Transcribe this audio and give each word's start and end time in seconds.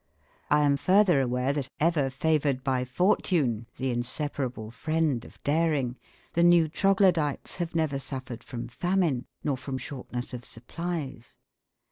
I 0.49 0.61
am 0.63 0.77
further 0.77 1.21
aware 1.21 1.53
that 1.53 1.69
ever 1.79 2.09
favoured 2.09 2.63
by 2.63 2.85
fortune, 2.85 3.67
the 3.77 3.91
inseparable 3.91 4.71
friend 4.71 5.23
of 5.23 5.39
daring, 5.43 5.95
the 6.33 6.41
new 6.41 6.67
Troglodytes 6.67 7.57
have 7.57 7.75
never 7.75 7.99
suffered 7.99 8.43
from 8.43 8.67
famine, 8.67 9.27
nor 9.43 9.57
from 9.57 9.77
shortness 9.77 10.33
of 10.33 10.43
supplies. 10.43 11.37